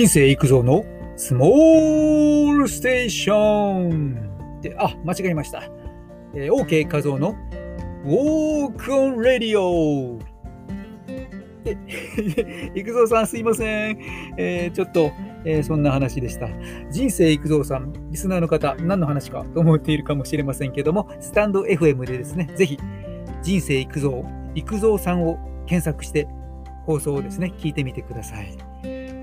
[0.00, 0.82] 人生行くぞの
[1.14, 5.62] スモールステーションで、あ、間違えました。
[6.32, 7.34] えー、OK 画像の
[8.06, 10.18] Walk on Radio
[11.64, 11.76] で、
[12.74, 13.98] 育三さんすいません。
[14.38, 15.12] えー、ちょっと、
[15.44, 16.48] えー、そんな話でした。
[16.90, 22.78] 人生育三さん、リスナーの方、何の話かと思っているかもしれませんけども、スタンド FM でですね、ぜひ、
[23.42, 26.26] 人生育三、育三さんを検索して、
[26.86, 28.69] 放送をですね、聞いてみてください。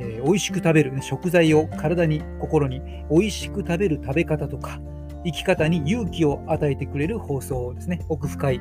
[0.00, 4.80] えー、美味しく食べる、ね、食材を体に、心に美味しく食べる食べ方とか、
[5.24, 8.60] 生き方に勇気を与えてくれる放送ですね、奥深い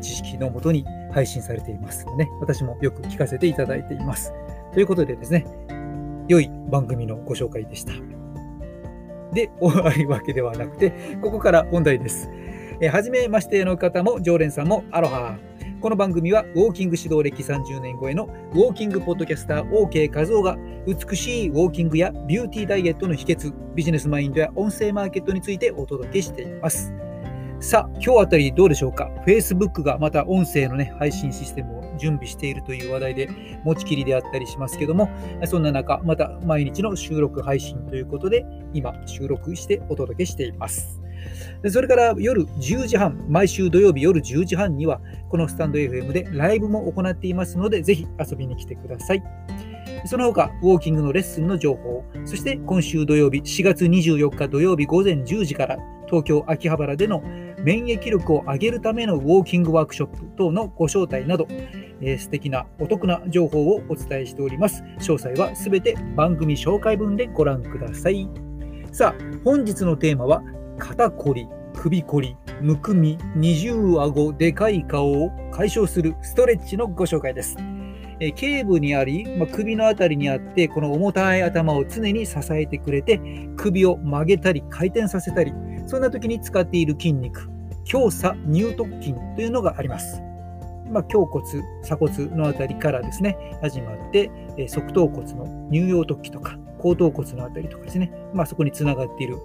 [0.00, 4.32] 知識のもとに配信されていますので、ね、私もよく聞かせていただいています。
[4.74, 5.46] ということでですね、
[6.28, 7.92] 良い番組のご紹介でした。
[9.32, 12.30] で、終わりわけではなくて、ここから本題です。
[12.80, 15.36] えはじめましての方も常連さんもアロハ。
[15.80, 20.56] この番組はウォーキング指導歴30年超えのウォーキングポッドキャスター OK 和夫が
[20.88, 26.92] 美しいウォーキングやビューティーダイエットの秘訣、ビジネスマインドや音声マーケットについてお届けしています。
[27.60, 33.28] さあ、今日あたりどうでしょうか ?Facebook がまた音声の、ね、配信システムを準備しているという話題で
[33.62, 35.08] 持ちきりであったりしますけども、
[35.44, 41.00] そんな中、また毎日の収録配信ということで、今収録してお届けしています。
[41.68, 49.22] それから夜10時半、毎週土曜日夜10時半には、このスタンド FM でライブも行っていますので、ぜひ遊びに来てください。
[50.06, 57.22] その他、ウォーキングのレッスンの情報、そして今週土曜日、4月24日土曜日午前10時から、東京秋葉原での
[57.62, 61.46] 免疫力を上げるためのウォーキングワークショップ等のご招待など、
[62.00, 64.82] えー、素敵なお得な情報をお伝えしております。
[65.00, 68.28] 詳細はすべて番組紹介文でご覧ください。
[68.92, 70.42] さあ、本日のテーマは、
[70.78, 77.56] 肩こり、首こり、むくみ、二重顎、でかい顔を解消するストレッチのご紹介です。
[78.20, 83.20] え頸部にあり、まあ、首のあたりにあって、この重たい頭を常に支えてくれて、
[83.56, 85.52] 首を曲げたり回転させたり、
[85.86, 87.48] そんな時に使っている筋肉、
[87.84, 90.20] 強鎖乳突筋というのがあります。
[90.90, 91.44] まあ、胸骨、
[91.82, 99.36] 鎖骨のあたりからですね、始まって、え側頭骨の乳葉突起とか、後頭骨のあたりとかですね、まあ、そこにつながっている、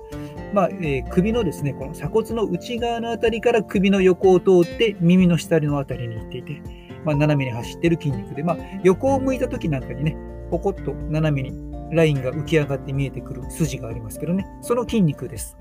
[0.54, 6.62] まあえー、首のですね、この鎖骨の内側のあたりから首の横を通って耳の下のあたりに行っていて、
[7.04, 10.16] まあ、斜めに走ってる筋肉で、まあ、横を向いた時なんかにね、
[10.52, 15.58] ポコッと斜めにラインが浮き上がって見えてくる筋がありますけどね、その筋肉です。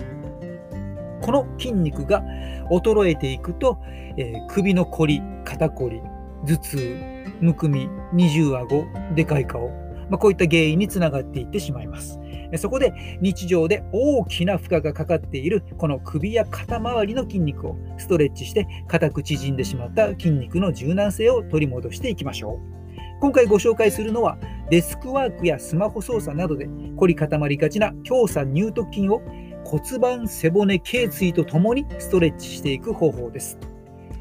[1.23, 2.23] この筋肉が
[2.71, 3.79] 衰えていくと、
[4.17, 6.03] えー、首のこり、肩こり、
[6.47, 6.99] 頭痛、
[7.41, 9.69] むくみ、二重顎、でかい顔、
[10.11, 12.19] まあ、こういった原因につながっていってしまいます。
[12.59, 22.83] そこで日常で大きな負荷がかかっているこの首や肩周りの筋肉をストレッチして硬く縮んでしまった筋肉の柔軟性を取り戻していきましょう。
[23.21, 24.37] 今回ご紹介するのは
[24.69, 29.23] デスクワークやスマホ操作などで凝り固まりがちな強鎖乳突筋を
[29.65, 33.59] 骨盤背骨頸椎とともにストレッチしていく方法です。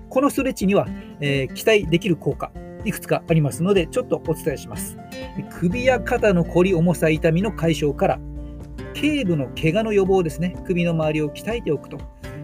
[0.09, 0.88] このストレッチには、
[1.20, 2.52] えー、期待できる効果、
[2.86, 4.97] いくつかありますので、ちょっとお伝えします。
[5.59, 8.19] 首や肩のこり、重さ、痛みの解消から、
[8.94, 11.97] 頸部の怪我の予防ですね、首の周りを鍛えておくと。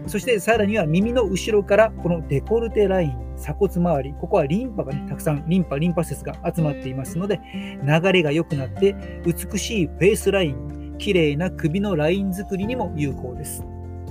[0.06, 7.40] そしてさらには耳の後ろからこのデコルテライン、鎖骨周り、ここはリンパがね、たくさんリンパ、リンパ節が集まっていますので、
[7.84, 8.96] 流れが良くなって
[9.26, 13.64] 美しいフェイスライン、綺麗な首のライン作りにも有効です。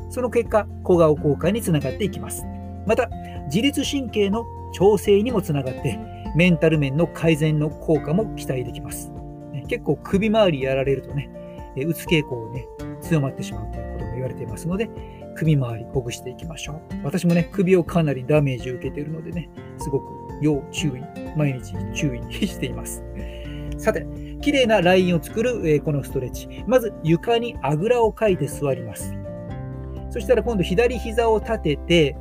[0.09, 2.45] その結果、小顔効果につながっていきます。
[2.85, 3.09] また、
[3.47, 5.99] 自律神経の調整にもつながって、
[6.35, 9.11] メンタル面の改善の効果も期待できます。
[9.67, 11.29] 結構首周りやられるとね、
[11.85, 12.65] うつ傾向をね、
[13.01, 14.89] 強まってしまうということが言われていますので、
[15.35, 16.81] 首周りほぐしていきましょう。
[17.03, 20.05] 私もね、首をかなりダメージを受けているのでね、すごく
[20.41, 20.91] 要注意、
[21.37, 23.03] 毎日注意しています。
[23.77, 24.05] さて、
[24.41, 26.63] 綺麗なラインを作る、えこのストレッチ。
[26.65, 29.13] まず床にあぐらをかいて座ります。
[30.09, 32.15] そしたら今度左膝を立てて、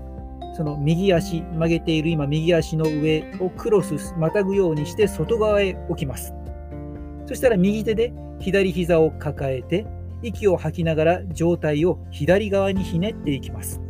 [0.57, 6.33] その右足、曲げている今、右足の上をクロス、またぐようにして外側へ置きます。
[7.27, 9.87] そしたら右手で左膝を抱えて、
[10.23, 13.83] 息を吐きながら上体を左側にひねっていきます。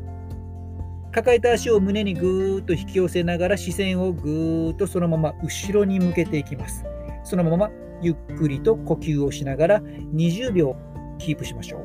[1.13, 6.85] 抱えた足を胸にぐーっと引き寄せながら視線をぐーっとそのまま後ろに向けていきます。
[7.23, 7.71] そのまま
[8.03, 10.75] ゆっくりと呼吸をしながら20秒
[11.19, 11.81] キープしましょう。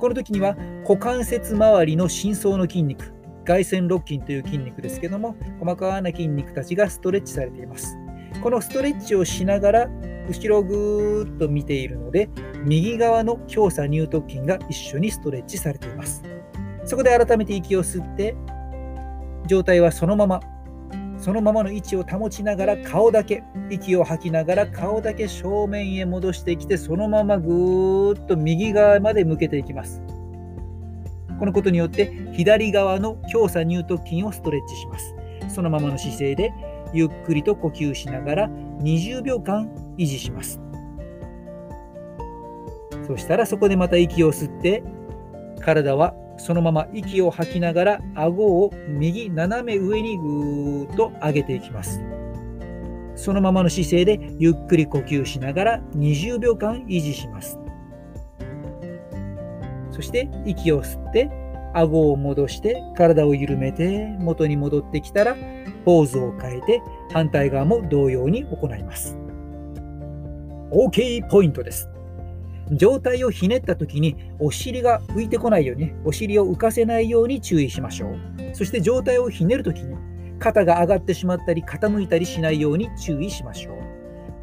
[0.00, 3.14] この時には股関節周りの深層の筋肉、
[3.46, 7.96] 外旋肋筋という筋肉ですけども、細かな筋肉たちがストレッチされています。
[8.42, 9.90] このストレッチをしながら、
[10.28, 12.28] 後ろをぐーっと見ているので、
[12.64, 16.22] 右側の強鎖乳突筋が一緒にストレッチされています。
[16.84, 18.34] そこで改めて息を吸って、
[19.46, 20.40] 状態はそのまま、
[21.18, 30.02] そのままの位置を保ちながら顔だけ息を吐きながら顔だけ正面へ戻してきてそのままぐーっと右側まで向けていきます
[31.38, 35.14] このことによって左側の強鎖乳突筋をストレッチします
[35.48, 36.52] そのままの姿勢で
[36.92, 38.48] ゆっくりと呼吸しながら
[38.80, 39.68] 20秒間
[39.98, 40.60] 維持します
[43.06, 44.82] そしたらそこでまた息を吸って
[45.60, 52.00] 体はそのまま息を吐きながら顎を右斜め上にぐーっと上げていきます。
[53.16, 57.58] そのままの姿勢でゆっくり呼吸しながら20秒間維持します。
[59.96, 61.30] そして息を吸って
[61.72, 65.36] 顎を戻して体を緩めて元に戻ってきたら
[65.86, 66.82] ポーズを変えて
[67.12, 69.16] 反対側も同様に行います。
[70.70, 71.88] OK ポイントです。
[72.72, 78.18] 上体をひねった時にお尻が浮いてこないように、お尻を浮かせないように注意しましょう。
[78.52, 79.96] そして上体をひねる時に
[80.40, 83.76] 肩が上がってしまったり傾いたりしないように注意しましょう。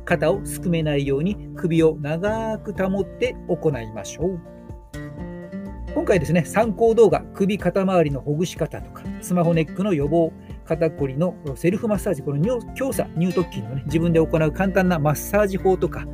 [0.06, 4.53] 肩をすくめないように首を長く保って行いましょう。
[5.94, 10.34] 今回ですね、参考動画、首肩周りのほぐし方とか、スマホネックの予防、
[10.66, 16.06] 肩こりのセルフマッサージ、この強鎖、乳突筋のね、自分で行う簡単なマッサージ法とか、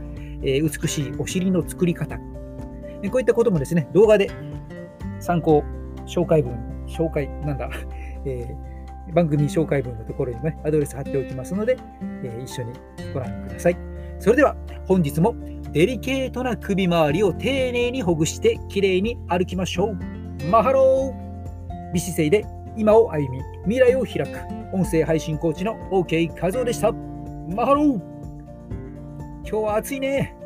[0.44, 2.24] え美しいお尻の作り方、こ
[3.14, 4.30] ういったこともですね、動画で
[5.22, 5.64] 参考、
[6.06, 7.70] 紹介文、紹介、なんだ、
[8.26, 11.78] えー、番組紹介文のところにも、ね、アドレス貼っておきますので、
[12.24, 12.74] えー、一緒に
[13.14, 13.89] ご覧ください。
[14.20, 14.56] それでは
[14.86, 15.36] 本日も
[15.72, 20.46] デリケートな首周りを丁寧にほぐしてきれいに歩きましょう。
[20.46, 22.46] Mahalo 美姿勢で
[22.76, 24.40] 今を歩み、未来を開く
[24.74, 26.92] 音声配信コーチの OK 和夫でした。
[26.92, 28.00] Mahalo
[29.44, 30.39] 今日は暑いね。